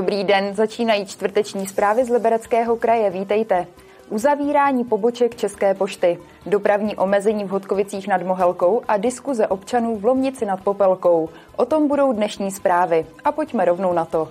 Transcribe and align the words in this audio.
Dobrý 0.00 0.24
den, 0.24 0.54
začínají 0.54 1.06
čtvrteční 1.06 1.66
zprávy 1.66 2.04
z 2.04 2.08
Libereckého 2.08 2.76
kraje. 2.76 3.10
Vítejte. 3.10 3.66
Uzavírání 4.08 4.84
poboček 4.84 5.36
České 5.36 5.74
pošty, 5.74 6.18
dopravní 6.46 6.96
omezení 6.96 7.44
v 7.44 7.48
Hodkovicích 7.48 8.08
nad 8.08 8.22
Mohelkou 8.22 8.82
a 8.88 8.96
diskuze 8.96 9.46
občanů 9.46 9.96
v 9.96 10.04
Lomnici 10.04 10.46
nad 10.46 10.60
Popelkou. 10.60 11.28
O 11.56 11.64
tom 11.64 11.88
budou 11.88 12.12
dnešní 12.12 12.50
zprávy. 12.50 13.06
A 13.24 13.32
pojďme 13.32 13.64
rovnou 13.64 13.92
na 13.92 14.04
to. 14.04 14.28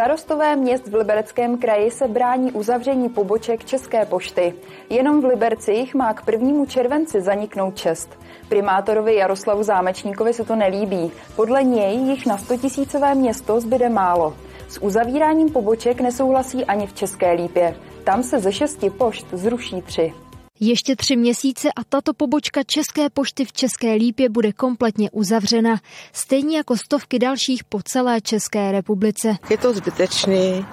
Starostové 0.00 0.56
měst 0.56 0.88
v 0.88 0.94
Libereckém 0.94 1.58
kraji 1.58 1.90
se 1.90 2.08
brání 2.08 2.52
uzavření 2.52 3.08
poboček 3.08 3.64
České 3.64 4.06
pošty. 4.06 4.54
Jenom 4.90 5.20
v 5.20 5.24
Liberci 5.24 5.72
jich 5.72 5.94
má 5.94 6.14
k 6.14 6.24
prvnímu 6.24 6.66
červenci 6.66 7.20
zaniknout 7.20 7.76
čest. 7.76 8.18
Primátorovi 8.48 9.14
Jaroslavu 9.14 9.62
Zámečníkovi 9.62 10.32
se 10.32 10.44
to 10.44 10.56
nelíbí. 10.56 11.12
Podle 11.36 11.62
něj 11.64 11.96
jich 11.96 12.26
na 12.26 12.38
100 12.38 12.56
tisícové 12.56 13.14
město 13.14 13.60
zbyde 13.60 13.88
málo. 13.88 14.36
S 14.68 14.82
uzavíráním 14.82 15.50
poboček 15.50 16.00
nesouhlasí 16.00 16.64
ani 16.64 16.86
v 16.86 16.94
České 16.94 17.32
lípě. 17.32 17.76
Tam 18.04 18.22
se 18.22 18.38
ze 18.38 18.52
šesti 18.52 18.90
pošt 18.90 19.26
zruší 19.32 19.82
tři. 19.82 20.12
Ještě 20.62 20.96
tři 20.96 21.16
měsíce 21.16 21.68
a 21.76 21.84
tato 21.84 22.14
pobočka 22.14 22.62
České 22.62 23.10
pošty 23.10 23.44
v 23.44 23.52
České 23.52 23.92
Lípě 23.92 24.28
bude 24.28 24.52
kompletně 24.52 25.10
uzavřena, 25.10 25.80
stejně 26.12 26.56
jako 26.56 26.76
stovky 26.76 27.18
dalších 27.18 27.64
po 27.64 27.82
celé 27.82 28.20
České 28.20 28.72
republice. 28.72 29.36
Je 29.50 29.58
to 29.58 29.72
zbytečný, 29.72 30.64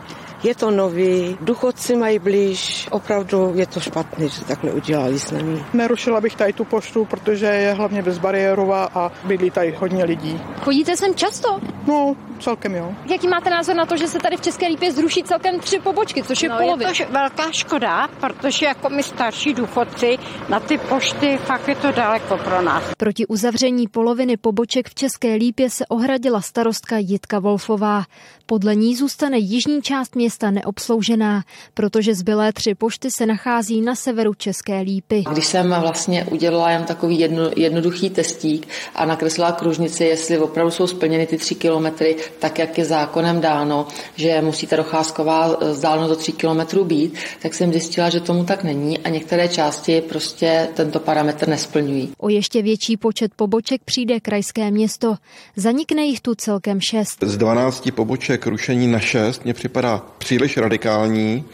je 0.44 0.56
to 0.56 0.72
nový, 0.72 1.38
důchodci 1.42 1.96
mají 1.96 2.20
blíž, 2.20 2.88
opravdu 2.92 3.52
je 3.56 3.68
to 3.68 3.80
špatný, 3.80 4.30
že 4.30 4.46
takhle 4.46 4.72
udělali 4.72 5.20
s 5.20 5.32
námi. 5.32 5.66
Nerušila 5.74 6.22
bych 6.22 6.36
tady 6.36 6.54
tu 6.54 6.64
poštu, 6.66 7.06
protože 7.06 7.46
je 7.46 7.74
hlavně 7.74 8.02
bezbariérová 8.02 8.90
a 8.96 9.12
bydlí 9.24 9.52
tady 9.52 9.76
hodně 9.80 10.06
lidí. 10.06 10.42
Chodíte 10.62 10.98
sem 10.98 11.16
často? 11.16 11.60
No, 11.88 12.16
celkem 12.40 12.76
jo. 12.76 12.92
Jaký 13.06 13.28
máte 13.28 13.50
názor 13.50 13.76
na 13.76 13.86
to, 13.86 13.98
že 13.98 14.08
se 14.08 14.20
tady 14.20 14.38
v 14.38 14.42
České 14.42 14.68
Lípě 14.68 14.92
zruší 14.92 15.24
celkem 15.24 15.60
tři 15.60 15.80
pobočky, 15.80 16.24
což 16.24 16.44
je 16.44 16.50
no, 16.50 16.58
polovina? 16.58 16.90
Je 17.00 17.06
to 17.06 17.12
velká 17.14 17.52
škoda, 17.52 18.08
protože 18.08 18.66
jako 18.66 18.90
my 18.90 19.04
starší 19.04 19.54
důchodci 19.54 20.18
na 20.50 20.60
ty 20.60 20.78
pošty 20.78 21.38
fakt 21.38 21.68
je 21.68 21.76
to 21.76 21.92
daleko 21.92 22.38
pro 22.38 22.62
nás. 22.62 22.84
Proti 22.98 23.26
uzavření 23.26 23.88
poloviny 23.88 24.38
poboček 24.38 24.90
v 24.90 24.96
České 24.96 25.34
Lípě 25.34 25.70
se 25.70 25.86
ohradila 25.86 26.42
starostka 26.42 26.98
Jitka 26.98 27.40
Wolfová. 27.40 28.04
Podle 28.46 28.76
ní 28.76 28.96
zůstane 28.96 29.38
jižní 29.38 29.82
část 29.82 30.16
města 30.16 30.27
neobsloužená, 30.52 31.44
protože 31.74 32.16
zbylé 32.16 32.54
tři 32.54 32.76
pošty 32.76 33.10
se 33.18 33.26
nachází 33.26 33.82
na 33.82 33.96
severu 33.96 34.34
České 34.34 34.82
Lípy. 34.82 35.24
Když 35.32 35.48
jsem 35.48 35.76
vlastně 35.82 36.26
udělala 36.26 36.72
jen 36.72 36.84
takový 36.84 37.20
jedno, 37.20 37.52
jednoduchý 37.56 38.10
testík 38.10 38.68
a 38.96 39.06
nakreslila 39.06 39.52
kružnici, 39.52 40.04
jestli 40.04 40.38
opravdu 40.38 40.72
jsou 40.72 40.88
splněny 40.88 41.28
ty 41.28 41.38
tři 41.38 41.56
kilometry, 41.56 42.16
tak 42.40 42.60
jak 42.60 42.78
je 42.78 42.86
zákonem 42.86 43.42
dáno, 43.42 43.88
že 44.16 44.42
musí 44.42 44.68
ta 44.68 44.76
docházková 44.76 45.58
vzdálenost 45.72 46.10
do 46.10 46.16
3 46.16 46.32
kilometrů 46.32 46.84
být, 46.84 47.14
tak 47.42 47.54
jsem 47.54 47.72
zjistila, 47.72 48.10
že 48.10 48.20
tomu 48.20 48.44
tak 48.44 48.64
není 48.64 49.00
a 49.00 49.10
některé 49.10 49.48
části 49.48 50.02
prostě 50.02 50.70
tento 50.74 51.00
parametr 51.00 51.48
nesplňují. 51.48 52.10
O 52.18 52.30
ještě 52.30 52.62
větší 52.62 52.98
počet 52.98 53.32
poboček 53.36 53.82
přijde 53.86 54.20
krajské 54.20 54.72
město. 54.72 55.16
Zanikne 55.56 56.06
jich 56.06 56.22
tu 56.22 56.36
celkem 56.36 56.82
šest. 56.82 57.18
Z 57.22 57.38
12 57.38 57.92
poboček 57.92 58.48
rušení 58.48 58.88
na 58.88 59.00
6 59.00 59.44
mě 59.44 59.54
připadá 59.54 59.98
příliš 60.18 60.58
radikální. 60.58 61.46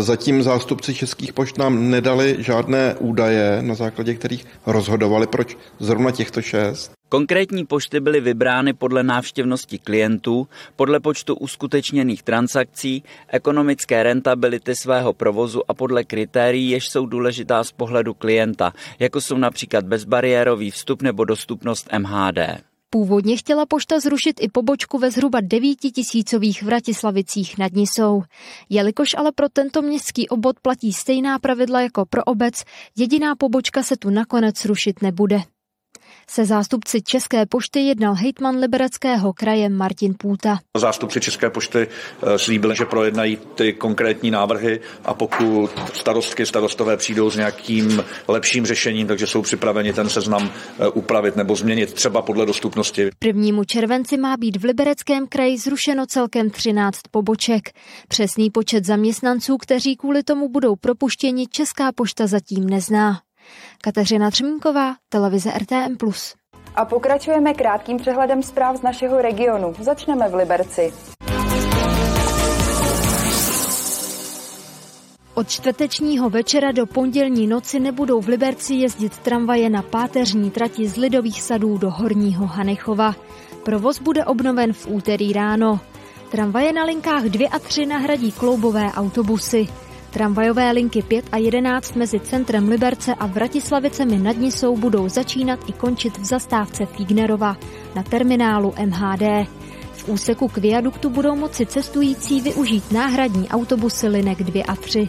Zatím 0.00 0.42
zástupci 0.42 0.94
českých 0.94 1.32
pošt 1.32 1.58
nám 1.58 1.90
nedali 1.90 2.36
žádné 2.38 2.94
údaje, 2.98 3.58
na 3.62 3.74
základě 3.74 4.14
kterých 4.14 4.46
rozhodovali, 4.66 5.26
proč 5.26 5.56
zrovna 5.78 6.10
těchto 6.10 6.42
šest. 6.42 6.92
Konkrétní 7.08 7.66
pošty 7.66 8.00
byly 8.00 8.20
vybrány 8.20 8.72
podle 8.72 9.02
návštěvnosti 9.02 9.78
klientů, 9.78 10.48
podle 10.76 11.00
počtu 11.00 11.34
uskutečněných 11.34 12.22
transakcí, 12.22 13.02
ekonomické 13.28 14.02
rentability 14.02 14.76
svého 14.76 15.12
provozu 15.12 15.62
a 15.68 15.74
podle 15.74 16.04
kritérií, 16.04 16.70
jež 16.70 16.88
jsou 16.88 17.06
důležitá 17.06 17.64
z 17.64 17.72
pohledu 17.72 18.14
klienta, 18.14 18.72
jako 18.98 19.20
jsou 19.20 19.36
například 19.36 19.84
bezbariérový 19.84 20.70
vstup 20.70 21.02
nebo 21.02 21.24
dostupnost 21.24 21.88
MHD. 21.98 22.38
Původně 22.94 23.36
chtěla 23.36 23.66
pošta 23.66 24.00
zrušit 24.00 24.36
i 24.40 24.48
pobočku 24.48 24.98
ve 24.98 25.10
zhruba 25.10 25.40
9 25.40 25.78
tisícových 25.94 26.62
Vratislavicích 26.62 27.58
nad 27.58 27.72
Nisou. 27.72 28.22
Jelikož 28.68 29.08
ale 29.16 29.32
pro 29.32 29.48
tento 29.48 29.82
městský 29.82 30.28
obvod 30.28 30.60
platí 30.60 30.92
stejná 30.92 31.38
pravidla 31.38 31.80
jako 31.80 32.06
pro 32.06 32.24
obec, 32.24 32.54
jediná 32.96 33.36
pobočka 33.36 33.82
se 33.82 33.96
tu 33.96 34.10
nakonec 34.10 34.64
rušit 34.64 35.02
nebude. 35.02 35.42
Se 36.28 36.44
zástupci 36.44 37.02
České 37.02 37.46
pošty 37.46 37.80
jednal 37.80 38.14
hejtman 38.14 38.56
Libereckého 38.56 39.32
kraje 39.32 39.68
Martin 39.68 40.14
Půta. 40.18 40.58
Zástupci 40.76 41.20
České 41.20 41.50
pošty 41.50 41.86
slíbili, 42.36 42.76
že 42.76 42.84
projednají 42.84 43.38
ty 43.54 43.72
konkrétní 43.72 44.30
návrhy 44.30 44.80
a 45.04 45.14
pokud 45.14 45.70
starostky, 45.92 46.46
starostové 46.46 46.96
přijdou 46.96 47.30
s 47.30 47.36
nějakým 47.36 48.04
lepším 48.28 48.66
řešením, 48.66 49.06
takže 49.06 49.26
jsou 49.26 49.42
připraveni 49.42 49.92
ten 49.92 50.08
seznam 50.08 50.50
upravit 50.94 51.36
nebo 51.36 51.56
změnit 51.56 51.92
třeba 51.92 52.22
podle 52.22 52.46
dostupnosti. 52.46 53.10
Prvnímu 53.18 53.64
červenci 53.64 54.16
má 54.16 54.36
být 54.36 54.56
v 54.56 54.64
Libereckém 54.64 55.26
kraji 55.26 55.58
zrušeno 55.58 56.06
celkem 56.06 56.50
13 56.50 57.00
poboček. 57.10 57.70
Přesný 58.08 58.50
počet 58.50 58.84
zaměstnanců, 58.84 59.56
kteří 59.56 59.96
kvůli 59.96 60.22
tomu 60.22 60.48
budou 60.48 60.76
propuštěni, 60.76 61.46
Česká 61.46 61.92
pošta 61.92 62.26
zatím 62.26 62.70
nezná. 62.70 63.23
Kateřina 63.82 64.30
Třmínková, 64.30 64.94
televize 65.08 65.50
RTM+. 65.58 65.96
A 66.74 66.84
pokračujeme 66.84 67.54
krátkým 67.54 67.96
přehledem 67.96 68.42
zpráv 68.42 68.76
z 68.76 68.82
našeho 68.82 69.22
regionu. 69.22 69.74
Začneme 69.80 70.28
v 70.28 70.34
Liberci. 70.34 70.92
Od 75.34 75.48
čtvrtečního 75.48 76.30
večera 76.30 76.72
do 76.72 76.86
pondělní 76.86 77.46
noci 77.46 77.80
nebudou 77.80 78.20
v 78.20 78.28
Liberci 78.28 78.74
jezdit 78.74 79.18
tramvaje 79.18 79.70
na 79.70 79.82
páteřní 79.82 80.50
trati 80.50 80.88
z 80.88 80.96
Lidových 80.96 81.42
sadů 81.42 81.78
do 81.78 81.90
Horního 81.90 82.46
Hanechova. 82.46 83.14
Provoz 83.64 84.00
bude 84.00 84.24
obnoven 84.24 84.72
v 84.72 84.86
úterý 84.86 85.32
ráno. 85.32 85.80
Tramvaje 86.30 86.72
na 86.72 86.84
linkách 86.84 87.22
2 87.22 87.48
a 87.50 87.58
3 87.58 87.86
nahradí 87.86 88.32
kloubové 88.32 88.92
autobusy. 88.92 89.68
Tramvajové 90.14 90.70
linky 90.70 91.02
5 91.02 91.24
a 91.32 91.36
11 91.36 91.96
mezi 91.96 92.20
centrem 92.20 92.68
Liberce 92.68 93.14
a 93.14 93.26
Vratislavicemi 93.26 94.18
nad 94.18 94.36
Nisou 94.36 94.76
budou 94.76 95.08
začínat 95.08 95.60
i 95.66 95.72
končit 95.72 96.18
v 96.18 96.24
zastávce 96.24 96.86
Fígnerova 96.86 97.56
na 97.94 98.02
terminálu 98.02 98.74
MHD. 98.86 99.48
V 99.92 100.08
úseku 100.08 100.48
k 100.48 100.56
viaduktu 100.58 101.10
budou 101.10 101.36
moci 101.36 101.66
cestující 101.66 102.40
využít 102.40 102.92
náhradní 102.92 103.48
autobusy 103.48 104.08
linek 104.08 104.42
2 104.42 104.64
a 104.68 104.76
3. 104.76 105.08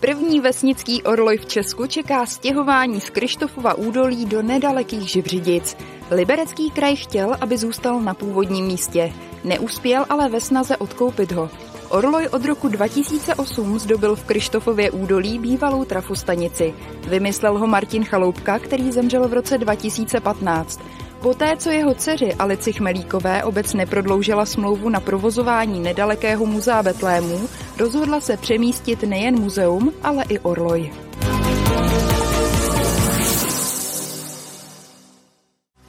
První 0.00 0.40
vesnický 0.40 1.02
orloj 1.02 1.38
v 1.38 1.46
Česku 1.46 1.86
čeká 1.86 2.26
stěhování 2.26 3.00
z 3.00 3.10
Krištofova 3.10 3.74
údolí 3.74 4.26
do 4.26 4.42
nedalekých 4.42 5.08
Živřidic. 5.08 5.76
Liberecký 6.10 6.70
kraj 6.70 6.96
chtěl, 6.96 7.36
aby 7.40 7.58
zůstal 7.58 8.00
na 8.00 8.14
původním 8.14 8.66
místě. 8.66 9.12
Neuspěl 9.44 10.06
ale 10.08 10.28
ve 10.28 10.40
snaze 10.40 10.76
odkoupit 10.76 11.32
ho. 11.32 11.50
Orloj 11.88 12.28
od 12.32 12.44
roku 12.44 12.68
2008 12.68 13.78
zdobil 13.78 14.16
v 14.16 14.24
Krištofově 14.24 14.90
údolí 14.90 15.38
bývalou 15.38 15.84
trafostanici. 15.84 16.74
Vymyslel 17.08 17.58
ho 17.58 17.66
Martin 17.66 18.04
Chaloupka, 18.04 18.58
který 18.58 18.92
zemřel 18.92 19.28
v 19.28 19.32
roce 19.32 19.58
2015. 19.58 20.80
Poté, 21.20 21.56
co 21.56 21.70
jeho 21.70 21.94
dceři 21.94 22.34
Alici 22.34 22.72
Chmelíkové 22.72 23.44
obec 23.44 23.74
neprodloužila 23.74 24.46
smlouvu 24.46 24.88
na 24.88 25.00
provozování 25.00 25.80
nedalekého 25.80 26.46
muzea 26.46 26.82
Betlému, 26.82 27.48
rozhodla 27.80 28.20
se 28.20 28.36
přemístit 28.36 29.02
nejen 29.02 29.40
muzeum, 29.40 29.92
ale 30.02 30.24
i 30.28 30.38
orloj. 30.38 30.92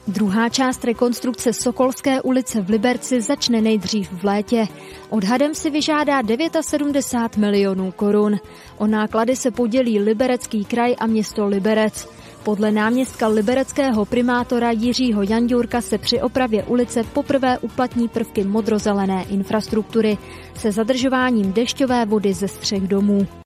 Druhá 0.06 0.48
část 0.48 0.84
rekonstrukce 0.84 1.52
Sokolské 1.52 2.22
ulice 2.22 2.60
v 2.60 2.70
Liberci 2.70 3.20
začne 3.20 3.60
nejdřív 3.60 4.12
v 4.12 4.24
létě. 4.24 4.68
Odhadem 5.10 5.54
si 5.54 5.70
vyžádá 5.70 6.22
79 6.60 7.36
milionů 7.36 7.92
korun. 7.92 8.36
O 8.78 8.86
náklady 8.86 9.36
se 9.36 9.50
podělí 9.50 9.98
Liberecký 9.98 10.64
kraj 10.64 10.94
a 10.98 11.06
město 11.06 11.46
Liberec. 11.46 12.08
Podle 12.44 12.72
náměstka 12.72 13.26
libereckého 13.28 14.04
primátora 14.04 14.70
Jiřího 14.70 15.22
Janďurka 15.22 15.80
se 15.80 15.98
při 15.98 16.20
opravě 16.20 16.64
ulice 16.64 17.04
poprvé 17.04 17.58
uplatní 17.58 18.08
prvky 18.08 18.44
modrozelené 18.44 19.24
infrastruktury 19.28 20.18
se 20.54 20.72
zadržováním 20.72 21.52
dešťové 21.52 22.06
vody 22.06 22.34
ze 22.34 22.48
střech 22.48 22.82
domů. 22.82 23.41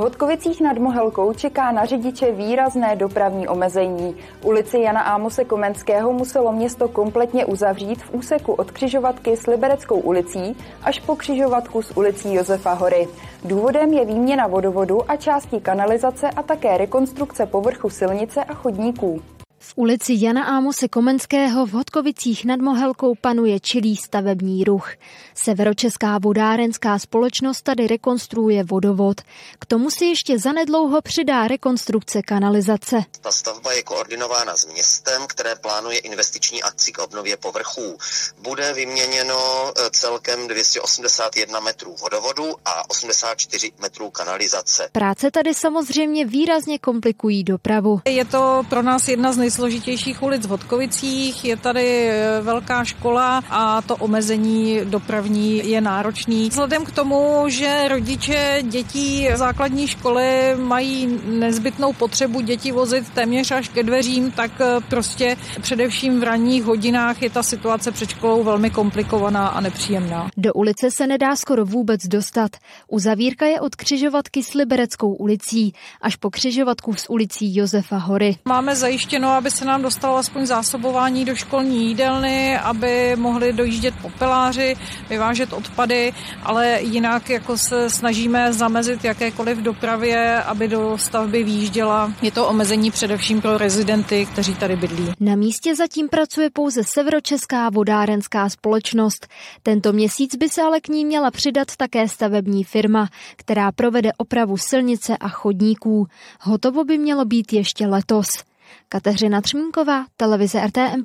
Hodkovicích 0.00 0.60
nad 0.60 0.78
Mohelkou 0.78 1.32
čeká 1.32 1.72
na 1.72 1.84
řidiče 1.84 2.32
výrazné 2.32 2.96
dopravní 2.96 3.48
omezení. 3.48 4.16
Ulici 4.44 4.78
Jana 4.78 5.00
Ámose 5.00 5.44
Komenského 5.44 6.12
muselo 6.12 6.52
město 6.52 6.88
kompletně 6.88 7.46
uzavřít 7.46 8.02
v 8.02 8.14
úseku 8.14 8.52
od 8.52 8.70
křižovatky 8.70 9.36
s 9.36 9.46
Libereckou 9.46 10.00
ulicí 10.00 10.56
až 10.82 11.00
po 11.00 11.16
křižovatku 11.16 11.82
s 11.82 11.96
ulicí 11.96 12.34
Josefa 12.34 12.72
Hory. 12.72 13.08
Důvodem 13.44 13.92
je 13.92 14.04
výměna 14.04 14.46
vodovodu 14.46 15.10
a 15.10 15.16
části 15.16 15.60
kanalizace 15.60 16.30
a 16.30 16.42
také 16.42 16.78
rekonstrukce 16.78 17.46
povrchu 17.46 17.90
silnice 17.90 18.44
a 18.44 18.54
chodníků. 18.54 19.20
V 19.62 19.72
ulici 19.76 20.16
Jana 20.18 20.44
Ámose 20.44 20.88
Komenského 20.88 21.66
v 21.66 21.70
Hodkovicích 21.70 22.44
nad 22.44 22.60
Mohelkou 22.60 23.14
panuje 23.14 23.60
čilý 23.60 23.96
stavební 23.96 24.64
ruch. 24.64 24.90
Severočeská 25.34 26.18
vodárenská 26.18 26.98
společnost 26.98 27.62
tady 27.62 27.86
rekonstruuje 27.86 28.64
vodovod. 28.64 29.20
K 29.58 29.66
tomu 29.66 29.90
si 29.90 30.04
ještě 30.04 30.38
zanedlouho 30.38 31.02
přidá 31.02 31.48
rekonstrukce 31.48 32.22
kanalizace. 32.22 33.04
Ta 33.20 33.32
stavba 33.32 33.72
je 33.72 33.82
koordinována 33.82 34.56
s 34.56 34.66
městem, 34.66 35.22
které 35.26 35.56
plánuje 35.56 35.98
investiční 35.98 36.62
akci 36.62 36.92
k 36.92 36.98
obnově 36.98 37.36
povrchů. 37.36 37.98
Bude 38.42 38.72
vyměněno 38.72 39.72
e, 39.76 39.90
celkem 39.90 40.48
281 40.48 41.60
metrů 41.60 41.96
vodovodu 42.00 42.54
a 42.64 42.90
84 42.90 43.72
metrů 43.82 44.10
kanalizace. 44.10 44.88
Práce 44.92 45.30
tady 45.30 45.54
samozřejmě 45.54 46.24
výrazně 46.26 46.78
komplikují 46.78 47.44
dopravu. 47.44 48.00
Je 48.04 48.24
to 48.24 48.62
pro 48.68 48.82
nás 48.82 49.08
jedna 49.08 49.32
z 49.32 49.49
nejsložitějších 49.50 50.22
ulic 50.22 50.46
v 50.46 50.50
Hodkovicích, 50.50 51.44
je 51.44 51.56
tady 51.56 52.08
e, 52.08 52.40
velká 52.40 52.84
škola 52.84 53.42
a 53.50 53.82
to 53.82 53.96
omezení 53.96 54.80
dopravní 54.84 55.70
je 55.70 55.80
náročný. 55.80 56.48
Vzhledem 56.48 56.84
k 56.84 56.90
tomu, 56.90 57.44
že 57.48 57.88
rodiče 57.88 58.62
dětí 58.62 59.28
základní 59.34 59.88
školy 59.88 60.54
mají 60.56 61.20
nezbytnou 61.24 61.92
potřebu 61.92 62.40
děti 62.40 62.72
vozit 62.72 63.10
téměř 63.10 63.50
až 63.50 63.68
ke 63.68 63.82
dveřím, 63.82 64.30
tak 64.30 64.50
e, 64.60 64.80
prostě 64.88 65.36
především 65.60 66.20
v 66.20 66.22
ranních 66.22 66.64
hodinách 66.64 67.22
je 67.22 67.30
ta 67.30 67.42
situace 67.42 67.90
před 67.92 68.10
školou 68.10 68.44
velmi 68.44 68.70
komplikovaná 68.70 69.48
a 69.48 69.60
nepříjemná. 69.60 70.30
Do 70.36 70.52
ulice 70.52 70.90
se 70.90 71.06
nedá 71.06 71.36
skoro 71.36 71.64
vůbec 71.64 72.06
dostat. 72.06 72.50
Uzavírka 72.88 73.46
je 73.46 73.60
od 73.60 73.76
křižovatky 73.76 74.42
s 74.42 74.54
Libereckou 74.54 75.14
ulicí 75.14 75.72
až 76.00 76.16
po 76.16 76.30
křižovatku 76.30 76.94
s 76.94 77.10
ulicí 77.10 77.56
Josefa 77.56 77.96
Hory. 77.96 78.36
Máme 78.44 78.76
zajištěno, 78.76 79.39
aby 79.40 79.50
se 79.50 79.64
nám 79.64 79.82
dostalo 79.82 80.16
aspoň 80.16 80.46
zásobování 80.46 81.24
do 81.24 81.34
školní 81.34 81.86
jídelny, 81.86 82.58
aby 82.58 83.16
mohli 83.16 83.52
dojíždět 83.52 83.94
popeláři, 84.02 84.76
vyvážet 85.08 85.52
odpady, 85.52 86.12
ale 86.42 86.78
jinak 86.82 87.30
jako 87.30 87.58
se 87.58 87.90
snažíme 87.90 88.52
zamezit 88.52 89.04
jakékoliv 89.04 89.58
dopravě, 89.58 90.42
aby 90.42 90.68
do 90.68 90.98
stavby 90.98 91.44
výjížděla. 91.44 92.12
Je 92.22 92.30
to 92.30 92.48
omezení 92.48 92.90
především 92.90 93.40
pro 93.40 93.58
rezidenty, 93.58 94.26
kteří 94.26 94.54
tady 94.54 94.76
bydlí. 94.76 95.12
Na 95.20 95.34
místě 95.34 95.76
zatím 95.76 96.08
pracuje 96.08 96.50
pouze 96.50 96.84
Severočeská 96.84 97.70
vodárenská 97.70 98.48
společnost. 98.48 99.26
Tento 99.62 99.92
měsíc 99.92 100.36
by 100.36 100.48
se 100.48 100.62
ale 100.62 100.80
k 100.80 100.88
ní 100.88 101.04
měla 101.04 101.30
přidat 101.30 101.76
také 101.76 102.08
stavební 102.08 102.64
firma, 102.64 103.08
která 103.36 103.72
provede 103.72 104.10
opravu 104.16 104.56
silnice 104.56 105.16
a 105.16 105.28
chodníků. 105.28 106.06
Hotovo 106.40 106.84
by 106.84 106.98
mělo 106.98 107.24
být 107.24 107.52
ještě 107.52 107.86
letos. 107.86 108.49
Kateřina 108.88 109.40
Třmínková, 109.40 110.04
televize 110.16 110.66
RTM+. 110.66 111.02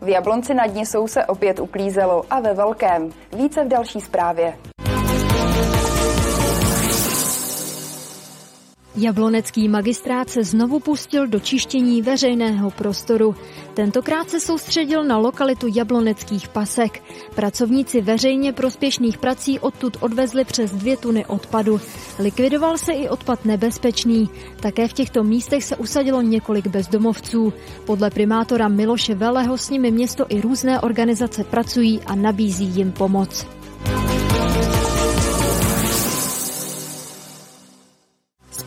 V 0.00 0.08
Jablonci 0.08 0.54
nad 0.54 0.74
Nisou 0.74 1.08
se 1.08 1.26
opět 1.26 1.60
uklízelo 1.60 2.24
a 2.30 2.40
ve 2.40 2.54
velkém. 2.54 3.10
Více 3.36 3.64
v 3.64 3.68
další 3.68 4.00
zprávě. 4.00 4.58
Jablonecký 9.02 9.68
magistrát 9.68 10.30
se 10.30 10.44
znovu 10.44 10.80
pustil 10.80 11.26
do 11.26 11.40
čištění 11.40 12.02
veřejného 12.02 12.70
prostoru. 12.70 13.34
Tentokrát 13.74 14.30
se 14.30 14.40
soustředil 14.40 15.04
na 15.04 15.18
lokalitu 15.18 15.66
jabloneckých 15.74 16.48
pasek. 16.48 17.02
Pracovníci 17.34 18.00
veřejně 18.00 18.52
prospěšných 18.52 19.18
prací 19.18 19.58
odtud 19.58 19.96
odvezli 20.00 20.44
přes 20.44 20.70
dvě 20.70 20.96
tuny 20.96 21.26
odpadu. 21.26 21.80
Likvidoval 22.18 22.78
se 22.78 22.92
i 22.92 23.08
odpad 23.08 23.44
nebezpečný. 23.44 24.30
Také 24.60 24.88
v 24.88 24.92
těchto 24.92 25.24
místech 25.24 25.64
se 25.64 25.76
usadilo 25.76 26.22
několik 26.22 26.66
bezdomovců. 26.66 27.52
Podle 27.84 28.10
primátora 28.10 28.68
Miloše 28.68 29.14
Veleho 29.14 29.58
s 29.58 29.70
nimi 29.70 29.90
město 29.90 30.26
i 30.28 30.40
různé 30.40 30.80
organizace 30.80 31.44
pracují 31.44 32.00
a 32.06 32.14
nabízí 32.14 32.64
jim 32.64 32.92
pomoc. 32.92 33.59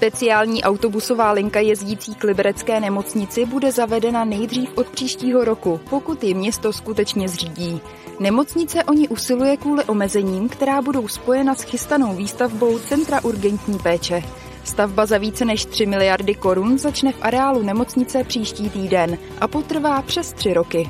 Speciální 0.03 0.63
autobusová 0.63 1.31
linka 1.31 1.59
jezdící 1.59 2.15
k 2.15 2.23
Liberecké 2.23 2.79
nemocnici 2.79 3.45
bude 3.45 3.71
zavedena 3.71 4.25
nejdřív 4.25 4.77
od 4.77 4.87
příštího 4.87 5.45
roku, 5.45 5.79
pokud 5.89 6.23
ji 6.23 6.33
město 6.33 6.73
skutečně 6.73 7.27
zřídí. 7.29 7.81
Nemocnice 8.19 8.83
o 8.83 8.93
ní 8.93 9.07
usiluje 9.07 9.57
kvůli 9.57 9.83
omezením, 9.83 10.49
která 10.49 10.81
budou 10.81 11.07
spojena 11.07 11.55
s 11.55 11.61
chystanou 11.61 12.15
výstavbou 12.15 12.79
Centra 12.79 13.23
urgentní 13.23 13.79
péče. 13.79 14.23
Stavba 14.63 15.05
za 15.05 15.17
více 15.17 15.45
než 15.45 15.65
3 15.65 15.85
miliardy 15.85 16.35
korun 16.35 16.77
začne 16.77 17.11
v 17.11 17.21
areálu 17.21 17.63
nemocnice 17.63 18.23
příští 18.23 18.69
týden 18.69 19.17
a 19.41 19.47
potrvá 19.47 20.01
přes 20.01 20.33
3 20.33 20.53
roky. 20.53 20.89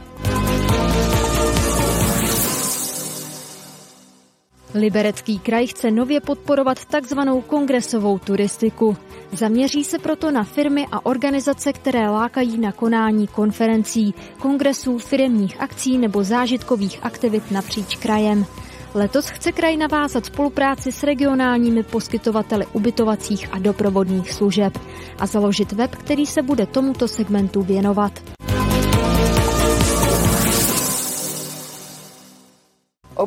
Liberecký 4.76 5.40
kraj 5.40 5.68
chce 5.68 5.92
nově 5.92 6.22
podporovat 6.22 6.86
takzvanou 6.86 7.42
kongresovou 7.42 8.20
turistiku. 8.20 8.98
Zaměří 9.32 9.84
se 9.84 10.00
proto 10.00 10.32
na 10.32 10.44
firmy 10.44 10.88
a 10.92 11.06
organizace, 11.06 11.74
které 11.74 12.10
lákají 12.10 12.58
na 12.58 12.72
konání 12.72 13.28
konferencí, 13.28 14.14
kongresů, 14.40 14.98
firmních 14.98 15.62
akcí 15.62 15.98
nebo 15.98 16.24
zážitkových 16.24 17.00
aktivit 17.02 17.52
napříč 17.52 17.96
krajem. 17.96 18.46
Letos 18.94 19.30
chce 19.30 19.52
kraj 19.52 19.78
navázat 19.78 20.26
spolupráci 20.26 20.92
s 20.92 21.04
regionálními 21.04 21.84
poskytovateli 21.84 22.66
ubytovacích 22.74 23.50
a 23.52 23.60
doprovodných 23.60 24.32
služeb 24.32 24.78
a 25.20 25.26
založit 25.26 25.72
web, 25.72 25.96
který 25.96 26.26
se 26.26 26.42
bude 26.42 26.66
tomuto 26.66 27.08
segmentu 27.08 27.62
věnovat. 27.62 28.43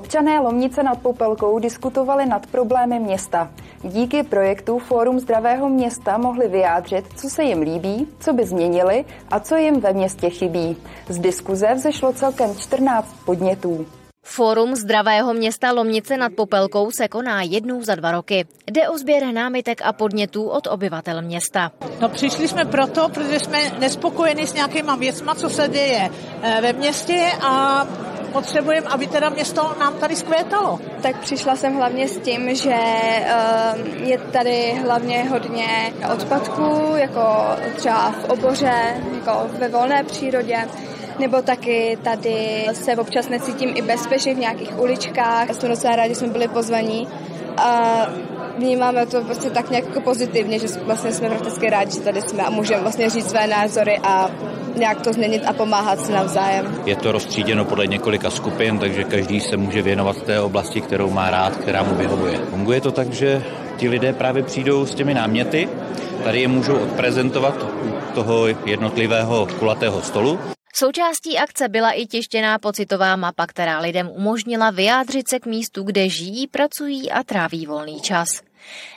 Občané 0.06 0.41
Lomnice 0.41 0.82
nad 0.82 1.03
Popelkou 1.03 1.58
diskutovali 1.58 2.26
nad 2.26 2.47
problémy 2.47 2.98
města. 2.98 3.51
Díky 3.82 4.22
projektu 4.22 4.79
Fórum 4.79 5.20
zdravého 5.20 5.69
města 5.69 6.19
mohli 6.19 6.48
vyjádřit, 6.48 7.05
co 7.17 7.29
se 7.29 7.43
jim 7.43 7.63
líbí, 7.63 8.08
co 8.20 8.32
by 8.32 8.46
změnili 8.46 9.05
a 9.29 9.41
co 9.41 9.56
jim 9.56 9.81
ve 9.81 9.93
městě 9.93 10.31
chybí. 10.31 10.77
Z 11.08 11.19
diskuze 11.19 11.75
vzešlo 11.75 12.13
celkem 12.13 12.55
14 12.55 13.15
podnětů. 13.25 13.86
Fórum 14.25 14.77
zdravého 14.77 15.34
města 15.34 15.72
Lomnice 15.72 16.17
nad 16.17 16.32
Popelkou 16.32 16.91
se 16.91 17.08
koná 17.08 17.43
jednou 17.43 17.82
za 17.82 17.94
dva 17.94 18.13
roky. 18.13 18.46
Jde 18.70 18.89
o 18.89 18.98
sběr 18.98 19.32
námitek 19.32 19.82
a 19.84 19.93
podnětů 19.93 20.48
od 20.48 20.67
obyvatel 20.67 21.22
města. 21.22 21.72
No 22.01 22.08
přišli 22.08 22.48
jsme 22.48 22.65
proto, 22.65 23.08
protože 23.08 23.41
jsme 23.41 23.58
nespokojeni 23.79 24.46
s 24.46 24.55
nějakýma 24.55 24.96
věcma, 24.96 25.34
co 25.34 25.51
se 25.51 25.69
děje 25.69 26.10
eh, 26.43 26.58
ve 26.63 26.72
městě 26.72 27.32
a 27.43 27.86
potřebujeme, 28.32 28.86
aby 28.88 29.06
teda 29.06 29.28
město 29.28 29.76
nám 29.80 29.94
tady 29.94 30.16
skvětalo. 30.16 30.80
Tak 31.02 31.20
přišla 31.20 31.56
jsem 31.56 31.74
hlavně 31.74 32.08
s 32.08 32.18
tím, 32.18 32.54
že 32.54 32.76
uh, 32.76 34.08
je 34.08 34.18
tady 34.18 34.80
hlavně 34.82 35.24
hodně 35.30 35.92
odpadků, 36.12 36.96
jako 36.96 37.20
třeba 37.76 38.10
v 38.10 38.30
oboře, 38.30 39.02
jako 39.14 39.46
ve 39.58 39.68
volné 39.68 40.04
přírodě 40.04 40.68
nebo 41.18 41.42
taky 41.42 41.98
tady 42.02 42.66
se 42.72 42.96
občas 42.96 43.28
necítím 43.28 43.72
i 43.74 43.82
bezpečně 43.82 44.34
v 44.34 44.38
nějakých 44.38 44.78
uličkách. 44.78 45.54
Jsme 45.54 45.68
docela 45.68 45.96
rádi, 45.96 46.08
že 46.08 46.14
jsme 46.14 46.28
byli 46.28 46.48
pozvaní 46.48 47.08
a 47.56 48.06
vnímáme 48.58 49.06
to 49.06 49.25
prostě 49.25 49.51
tak 49.51 49.70
nějak 49.70 49.84
jako 49.86 50.01
pozitivně, 50.01 50.58
že 50.58 50.67
vlastně 50.82 51.13
jsme 51.13 51.29
prakticky 51.29 51.70
rádi, 51.70 51.93
že 51.93 52.01
tady 52.01 52.22
jsme 52.22 52.43
a 52.43 52.51
můžeme 52.51 52.82
vlastně 52.82 53.10
říct 53.10 53.31
své 53.31 53.46
názory 53.46 53.98
a 54.03 54.31
nějak 54.77 55.01
to 55.01 55.13
změnit 55.13 55.43
a 55.46 55.53
pomáhat 55.53 56.01
si 56.01 56.13
navzájem. 56.13 56.77
Je 56.86 56.96
to 56.96 57.13
rozstříděno 57.13 57.65
podle 57.65 57.86
několika 57.86 58.31
skupin, 58.31 58.79
takže 58.79 59.05
každý 59.05 59.41
se 59.41 59.56
může 59.56 59.82
věnovat 59.82 60.22
té 60.22 60.41
oblasti, 60.41 60.81
kterou 60.81 61.10
má 61.10 61.31
rád, 61.31 61.56
která 61.56 61.82
mu 61.82 61.94
vyhovuje. 61.94 62.39
Funguje 62.39 62.81
to 62.81 62.91
tak, 62.91 63.13
že 63.13 63.43
ti 63.77 63.89
lidé 63.89 64.13
právě 64.13 64.43
přijdou 64.43 64.86
s 64.86 64.94
těmi 64.94 65.15
náměty, 65.15 65.69
tady 66.25 66.41
je 66.41 66.48
můžou 66.48 66.75
odprezentovat 66.79 67.67
u 67.84 68.15
toho 68.15 68.46
jednotlivého 68.65 69.46
kulatého 69.58 70.03
stolu 70.03 70.39
Součástí 70.79 71.39
akce 71.39 71.69
byla 71.69 71.91
i 71.91 72.06
tištěná 72.06 72.58
pocitová 72.58 73.17
mapa, 73.17 73.46
která 73.46 73.79
lidem 73.79 74.10
umožnila 74.15 74.70
vyjádřit 74.70 75.29
se 75.29 75.39
k 75.39 75.46
místu, 75.46 75.82
kde 75.82 76.08
žijí, 76.08 76.46
pracují 76.46 77.10
a 77.10 77.22
tráví 77.22 77.67
volný 77.67 78.01
čas. 78.01 78.45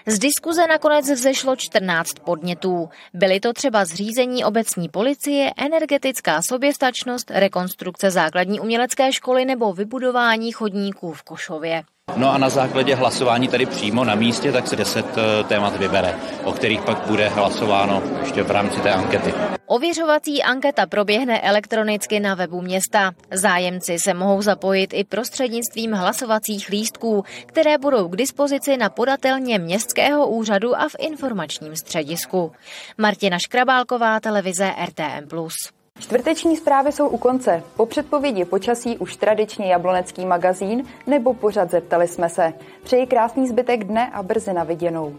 Z 0.06 0.20
diskuze 0.20 0.68
nakonec 0.68 1.12
vzešlo 1.12 1.56
14 1.56 2.14
podnětů. 2.26 2.90
Byly 3.14 3.40
to 3.40 3.54
třeba 3.54 3.86
zřízení 3.86 4.44
obecní 4.44 4.90
policie, 4.90 5.52
energetická 5.58 6.42
soběstačnost, 6.42 7.32
rekonstrukce 7.32 8.12
základní 8.12 8.60
umělecké 8.60 9.14
školy 9.14 9.46
nebo 9.46 9.74
vybudování 9.74 10.52
chodníků 10.52 11.14
v 11.14 11.24
Košově. 11.24 11.84
No 12.16 12.34
a 12.34 12.38
na 12.38 12.50
základě 12.50 12.96
hlasování 12.96 13.48
tady 13.48 13.66
přímo 13.66 14.04
na 14.04 14.16
místě, 14.16 14.52
tak 14.52 14.68
se 14.68 14.76
10 14.76 15.06
eh, 15.18 15.44
témat 15.44 15.78
vybere, 15.78 16.16
o 16.44 16.52
kterých 16.52 16.82
pak 16.82 17.08
bude 17.08 17.28
hlasováno 17.28 18.04
ještě 18.20 18.44
v 18.44 18.52
rámci 18.52 18.82
té 18.82 18.92
ankety. 18.92 19.34
Ověřovací 19.66 20.44
anketa 20.44 20.86
proběhne 20.86 21.42
elektronicky 21.42 22.20
na 22.20 22.36
webu 22.36 22.62
města. 22.62 23.12
Zájemci 23.32 24.00
se 24.00 24.14
mohou 24.14 24.42
zapojit 24.42 24.94
i 24.94 25.04
prostřednictvím 25.04 25.92
hlasovacích 25.92 26.70
lístků, 26.70 27.24
které 27.46 27.78
budou 27.78 28.08
k 28.08 28.16
dispozici 28.16 28.78
na 28.78 28.90
podatelně 28.90 29.60
Městského 29.60 30.28
úřadu 30.28 30.76
a 30.76 30.90
v 30.90 30.96
informačním 31.00 31.76
středisku. 31.76 32.52
Martina 32.98 33.40
Škrabálková, 33.40 34.20
televize 34.20 34.74
RTM+. 34.86 35.28
Čtvrteční 36.00 36.58
zprávy 36.58 36.92
jsou 36.92 37.08
u 37.08 37.18
konce. 37.18 37.64
Po 37.76 37.86
předpovědi 37.86 38.46
počasí 38.46 38.98
už 38.98 39.16
tradičně 39.16 39.72
jablonecký 39.72 40.26
magazín 40.26 40.84
nebo 41.08 41.34
pořad 41.34 41.72
Zeptali 41.72 42.08
jsme 42.08 42.30
se. 42.30 42.54
Přeji 42.84 43.08
krásný 43.08 43.48
zbytek 43.48 43.84
dne 43.84 44.10
a 44.14 44.24
brzy 44.24 44.54
na 44.54 44.64
viděnou. 44.64 45.16